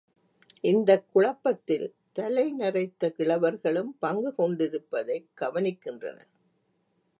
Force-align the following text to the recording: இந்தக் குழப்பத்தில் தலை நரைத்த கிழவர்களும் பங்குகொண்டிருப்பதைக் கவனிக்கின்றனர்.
இந்தக் 0.63 1.05
குழப்பத்தில் 1.11 1.93
தலை 2.11 2.51
நரைத்த 2.51 3.13
கிழவர்களும் 3.17 3.91
பங்குகொண்டிருப்பதைக் 4.01 5.29
கவனிக்கின்றனர். 5.41 6.31